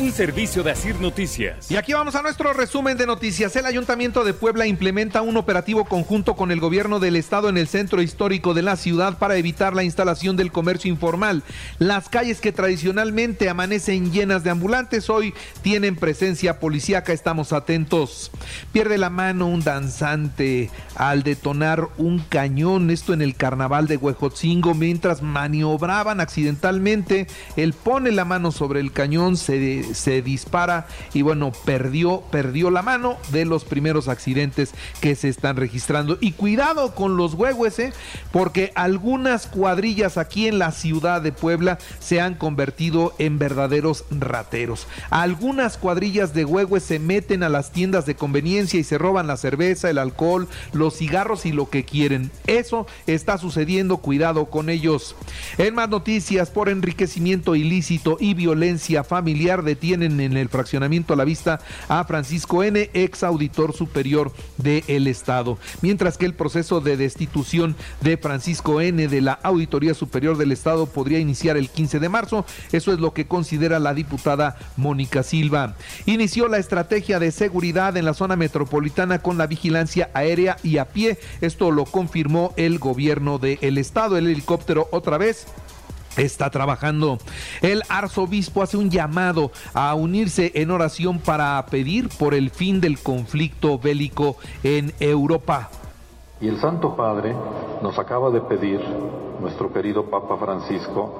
[0.00, 1.70] un servicio de Asir Noticias.
[1.70, 3.54] Y aquí vamos a nuestro resumen de noticias.
[3.56, 7.68] El Ayuntamiento de Puebla implementa un operativo conjunto con el gobierno del estado en el
[7.68, 11.42] centro histórico de la ciudad para evitar la instalación del comercio informal.
[11.78, 17.12] Las calles que tradicionalmente amanecen llenas de ambulantes hoy tienen presencia policíaca.
[17.12, 18.30] Estamos atentos.
[18.72, 22.88] Pierde la mano un danzante al detonar un cañón.
[22.88, 27.26] Esto en el carnaval de Huejotzingo mientras maniobraban accidentalmente.
[27.56, 32.82] Él pone la mano sobre el cañón, se se dispara y bueno, perdió, perdió la
[32.82, 36.18] mano de los primeros accidentes que se están registrando.
[36.20, 37.92] Y cuidado con los huehues, ¿eh?
[38.32, 44.86] porque algunas cuadrillas aquí en la ciudad de Puebla se han convertido en verdaderos rateros.
[45.10, 49.36] Algunas cuadrillas de huehues se meten a las tiendas de conveniencia y se roban la
[49.36, 52.30] cerveza, el alcohol, los cigarros y lo que quieren.
[52.46, 55.16] Eso está sucediendo, cuidado con ellos.
[55.58, 61.24] En más noticias, por enriquecimiento ilícito y violencia familiar tienen en el fraccionamiento a la
[61.24, 65.58] vista a Francisco N., ex auditor superior del Estado.
[65.82, 69.08] Mientras que el proceso de destitución de Francisco N.
[69.08, 72.44] de la Auditoría Superior del Estado podría iniciar el 15 de marzo.
[72.72, 75.76] Eso es lo que considera la diputada Mónica Silva.
[76.06, 80.86] Inició la estrategia de seguridad en la zona metropolitana con la vigilancia aérea y a
[80.86, 81.18] pie.
[81.40, 84.16] Esto lo confirmó el gobierno del Estado.
[84.16, 85.46] El helicóptero otra vez
[86.16, 87.18] está trabajando.
[87.62, 92.98] El arzobispo hace un llamado a unirse en oración para pedir por el fin del
[92.98, 95.70] conflicto bélico en Europa.
[96.40, 97.34] Y el Santo Padre
[97.82, 98.80] nos acaba de pedir,
[99.40, 101.18] nuestro querido Papa Francisco,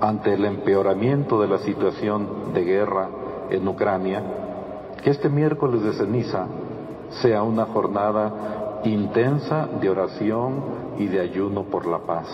[0.00, 3.08] ante el empeoramiento de la situación de guerra
[3.50, 4.22] en Ucrania,
[5.02, 6.46] que este miércoles de ceniza
[7.22, 10.64] sea una jornada intensa de oración
[10.98, 12.26] y de ayuno por la paz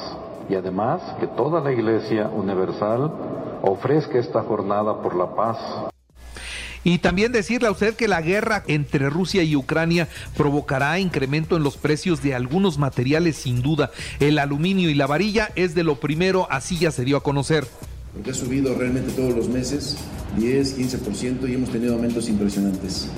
[0.49, 3.13] y además que toda la Iglesia Universal
[3.63, 5.59] ofrezca esta jornada por la paz.
[6.85, 11.63] Y también decirle a usted que la guerra entre Rusia y Ucrania provocará incremento en
[11.63, 13.91] los precios de algunos materiales sin duda.
[14.21, 17.67] El aluminio y la varilla es de lo primero, así ya se dio a conocer.
[18.15, 19.99] Porque ha subido realmente todos los meses
[20.39, 23.11] 10, 15% y hemos tenido aumentos impresionantes.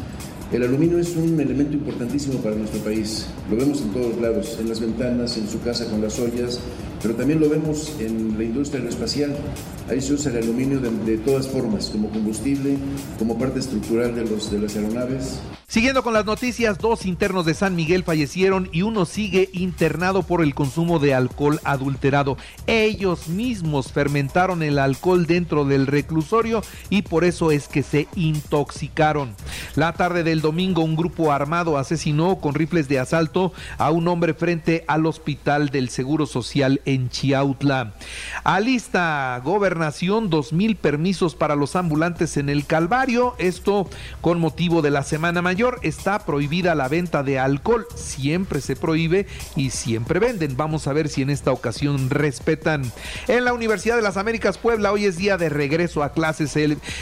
[0.53, 3.29] El aluminio es un elemento importantísimo para nuestro país.
[3.49, 6.59] Lo vemos en todos lados, en las ventanas, en su casa con las ollas,
[7.03, 9.37] pero también lo vemos en la industria aeroespacial.
[9.89, 12.77] Ahí se usa el aluminio de, todas formas, como combustible,
[13.19, 15.41] como parte estructural de, los, de las aeronaves.
[15.71, 20.43] Siguiendo con las noticias, dos internos de San Miguel fallecieron y uno sigue internado por
[20.43, 22.37] el consumo de alcohol adulterado.
[22.67, 29.37] Ellos mismos fermentaron el alcohol dentro del reclusorio y por eso es que se intoxicaron.
[29.77, 34.35] La tarde del domingo un grupo armado asesinó con rifles de asalto a un hombre
[34.35, 37.93] frente al hospital del Seguro Social en Chiautla.
[38.45, 43.89] Alista gobernación dos mil permisos para los ambulantes en el Calvario, esto
[44.21, 47.87] con motivo de la Semana Mayor está prohibida la venta de alcohol.
[47.95, 50.57] Siempre se prohíbe y siempre venden.
[50.57, 52.91] Vamos a ver si en esta ocasión respetan.
[53.29, 56.57] En la Universidad de las Américas Puebla hoy es día de regreso a clases.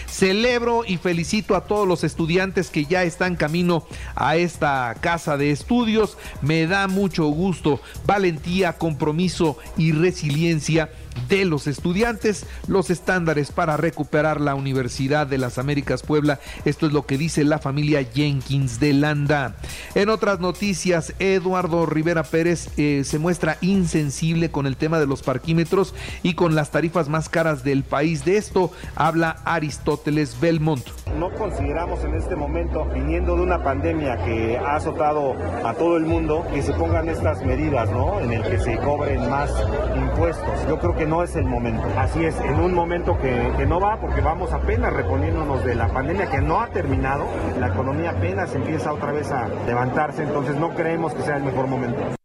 [0.06, 5.50] Celebro y felicito a todos los estudiantes que ya están camino a esta casa de
[5.50, 6.18] estudios.
[6.42, 10.90] Me da mucho gusto, valentía, compromiso y resiliencia
[11.28, 16.40] de los estudiantes, los estándares para recuperar la Universidad de las Américas Puebla.
[16.64, 19.56] Esto es lo que dice la familia Jenkins de Landa.
[19.94, 25.22] En otras noticias, Eduardo Rivera Pérez eh, se muestra insensible con el tema de los
[25.22, 28.24] parquímetros y con las tarifas más caras del país.
[28.24, 30.86] De esto habla Aristóteles Belmont.
[31.18, 36.04] No consideramos en este momento, viniendo de una pandemia que ha azotado a todo el
[36.04, 38.20] mundo, que se pongan estas medidas, ¿no?
[38.20, 39.50] En el que se cobren más
[39.96, 40.66] impuestos.
[40.68, 41.82] Yo creo que no es el momento.
[41.96, 45.88] Así es, en un momento que, que no va porque vamos apenas reponiéndonos de la
[45.88, 47.24] pandemia que no ha terminado,
[47.58, 51.66] la economía apenas empieza otra vez a levantarse, entonces no creemos que sea el mejor
[51.66, 52.18] momento.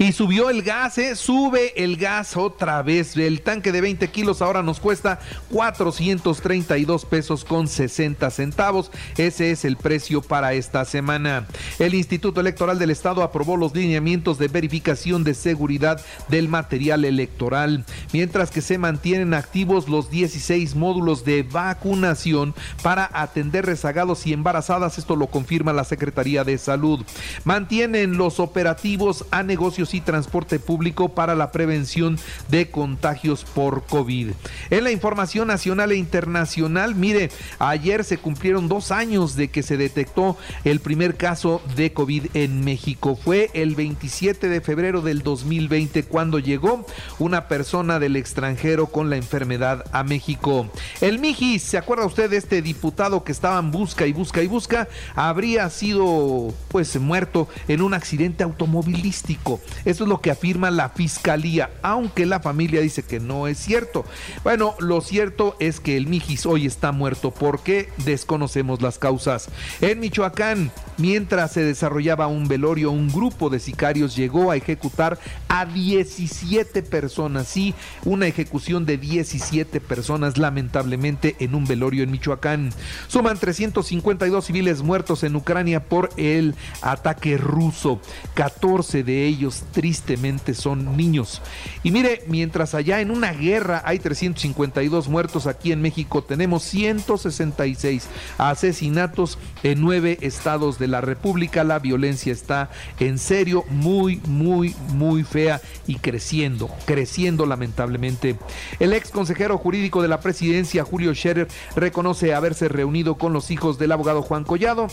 [0.00, 1.14] Y subió el gas, ¿eh?
[1.14, 3.18] Sube el gas otra vez.
[3.18, 5.20] El tanque de 20 kilos ahora nos cuesta
[5.50, 8.90] 432 pesos con 60 centavos.
[9.18, 11.46] Ese es el precio para esta semana.
[11.78, 17.84] El Instituto Electoral del Estado aprobó los lineamientos de verificación de seguridad del material electoral,
[18.14, 24.96] mientras que se mantienen activos los 16 módulos de vacunación para atender rezagados y embarazadas.
[24.96, 27.04] Esto lo confirma la Secretaría de Salud.
[27.44, 34.30] Mantienen los operativos a negocios y transporte público para la prevención de contagios por COVID.
[34.70, 39.76] En la información nacional e internacional, mire, ayer se cumplieron dos años de que se
[39.76, 43.16] detectó el primer caso de COVID en México.
[43.16, 46.84] Fue el 27 de febrero del 2020 cuando llegó
[47.18, 50.70] una persona del extranjero con la enfermedad a México.
[51.00, 54.46] El Mijis, ¿se acuerda usted de este diputado que estaba en busca y busca y
[54.46, 54.88] busca?
[55.14, 59.60] Habría sido pues muerto en un accidente automovilístico.
[59.84, 64.04] Eso es lo que afirma la fiscalía, aunque la familia dice que no es cierto.
[64.44, 69.48] Bueno, lo cierto es que el Mijis hoy está muerto porque desconocemos las causas.
[69.80, 75.18] En Michoacán, mientras se desarrollaba un velorio, un grupo de sicarios llegó a ejecutar
[75.48, 77.48] a 17 personas.
[77.48, 77.74] Sí,
[78.04, 82.72] una ejecución de 17 personas lamentablemente en un velorio en Michoacán.
[83.08, 88.00] Suman 352 civiles muertos en Ucrania por el ataque ruso.
[88.34, 91.42] 14 de ellos tristemente son niños.
[91.82, 98.08] Y mire, mientras allá en una guerra hay 352 muertos, aquí en México tenemos 166
[98.38, 101.64] asesinatos en nueve estados de la República.
[101.64, 108.36] La violencia está en serio, muy, muy, muy fea y creciendo, creciendo lamentablemente.
[108.78, 113.78] El ex consejero jurídico de la presidencia, Julio Scherer, reconoce haberse reunido con los hijos
[113.78, 114.88] del abogado Juan Collado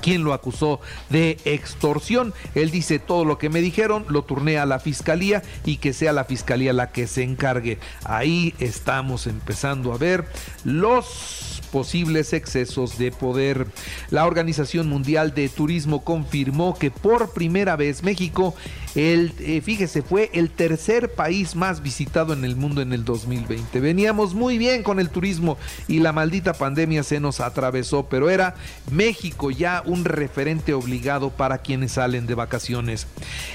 [0.00, 2.34] quien lo acusó de extorsión.
[2.54, 6.12] Él dice todo lo que me dijeron, lo turné a la fiscalía y que sea
[6.12, 7.78] la fiscalía la que se encargue.
[8.04, 10.26] Ahí estamos empezando a ver
[10.64, 13.66] los posibles excesos de poder.
[14.10, 18.54] La Organización Mundial de Turismo confirmó que por primera vez México,
[18.96, 23.78] el, eh, fíjese, fue el tercer país más visitado en el mundo en el 2020.
[23.80, 28.54] Veníamos muy bien con el turismo y la maldita pandemia se nos atravesó, pero era
[28.90, 33.06] México ya un referente obligado para quienes salen de vacaciones.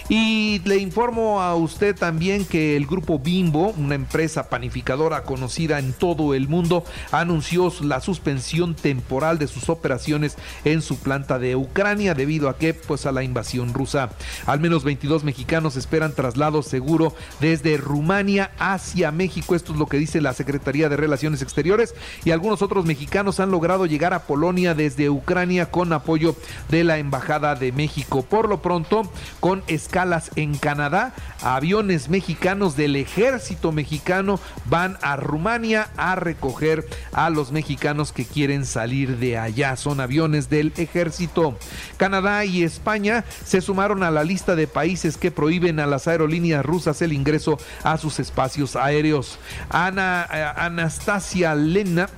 [0.10, 5.94] Y le informo a usted también que el grupo Bimbo, una empresa panificadora conocida en
[5.94, 12.14] todo el mundo, anunció la suspensión temporal de sus operaciones en su planta de Ucrania
[12.14, 14.12] debido a que pues a la invasión rusa.
[14.46, 19.56] Al menos 22 mexicanos esperan traslado seguro desde Rumania hacia México.
[19.56, 21.96] Esto es lo que dice la Secretaría de Relaciones Exteriores
[22.26, 26.36] y algunos otros mexicanos han logrado llegar a Polonia desde Ucrania con apoyo
[26.68, 28.24] de la Embajada de México.
[28.24, 35.92] Por lo pronto, con escalas en Canadá, aviones mexicanos del ejército mexicano van a Rumania
[35.96, 39.78] a recoger a los mexicanos que quieren salir de allá.
[39.78, 41.58] Son aviones del ejército.
[41.96, 46.66] Canadá y España se sumaron a la lista de países que prohíben a las aerolíneas
[46.66, 49.38] rusas el ingreso a sus espacios aéreos.
[49.70, 52.10] Ana, eh, Anastasia Lena,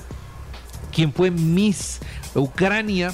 [0.92, 2.00] quien fue Miss
[2.36, 3.14] Ucrania,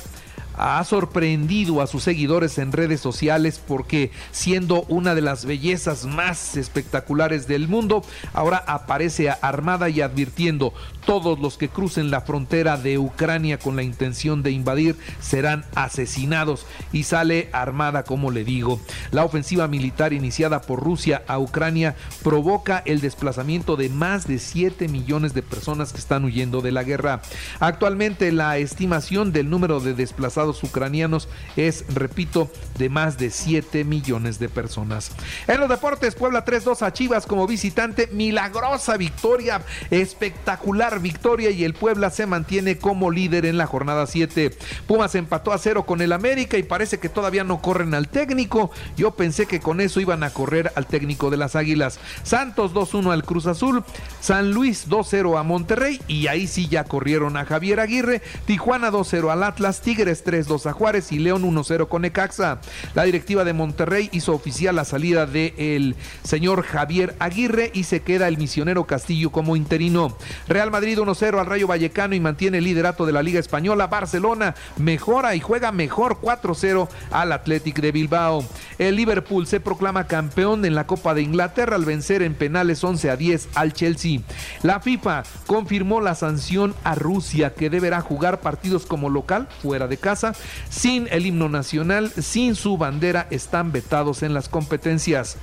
[0.60, 6.58] ha sorprendido a sus seguidores en redes sociales porque siendo una de las bellezas más
[6.58, 8.04] espectaculares del mundo,
[8.34, 10.74] ahora aparece armada y advirtiendo,
[11.06, 16.66] todos los que crucen la frontera de Ucrania con la intención de invadir serán asesinados
[16.92, 18.82] y sale armada como le digo.
[19.12, 24.90] La ofensiva militar iniciada por Rusia a Ucrania provoca el desplazamiento de más de 7
[24.90, 27.22] millones de personas que están huyendo de la guerra.
[27.60, 34.40] Actualmente la estimación del número de desplazados ucranianos es, repito, de más de 7 millones
[34.40, 35.12] de personas.
[35.48, 39.62] En los deportes, Puebla 3-2 a Chivas como visitante, milagrosa victoria,
[39.92, 44.52] espectacular victoria y el Puebla se mantiene como líder en la jornada 7.
[44.88, 48.72] Pumas empató a cero con el América y parece que todavía no corren al técnico.
[48.98, 52.00] Yo pensé que con eso iban a correr al técnico de las Águilas.
[52.24, 53.84] Santos 2-1 al Cruz Azul,
[54.22, 59.32] San Luis 2-0 a Monterrey y ahí sí ya corrieron a Javier Aguirre, Tijuana 2-0
[59.32, 62.60] al Atlas, Tigres 3 2 a Juárez y León 1-0 con Necaxa.
[62.94, 68.28] La directiva de Monterrey hizo oficial la salida del señor Javier Aguirre y se queda
[68.28, 70.16] el misionero Castillo como interino.
[70.48, 73.88] Real Madrid 1-0 al Rayo Vallecano y mantiene el liderato de la Liga Española.
[73.88, 78.46] Barcelona mejora y juega mejor 4-0 al Athletic de Bilbao.
[78.78, 83.10] El Liverpool se proclama campeón en la Copa de Inglaterra al vencer en penales 11
[83.10, 84.22] a 10 al Chelsea.
[84.64, 89.98] La FIFA confirmó la sanción a Rusia que deberá jugar partidos como local fuera de
[89.98, 90.29] casa
[90.70, 95.38] sin el himno nacional, sin su bandera, están vetados en las competencias.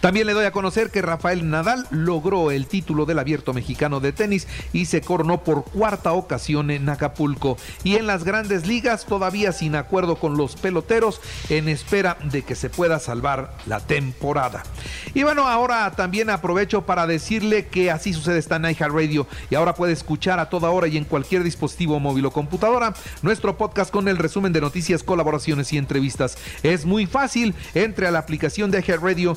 [0.00, 4.12] También le doy a conocer que Rafael Nadal logró el título del abierto mexicano de
[4.12, 7.56] tenis y se coronó por cuarta ocasión en Acapulco.
[7.84, 12.54] Y en las grandes ligas, todavía sin acuerdo con los peloteros, en espera de que
[12.54, 14.62] se pueda salvar la temporada.
[15.14, 19.74] Y bueno, ahora también aprovecho para decirle que así sucede está en Radio y ahora
[19.74, 24.08] puede escuchar a toda hora y en cualquier dispositivo móvil o computadora nuestro podcast con
[24.08, 26.38] el resumen de noticias, colaboraciones y entrevistas.
[26.62, 29.36] Es muy fácil, entre a la aplicación de Radio,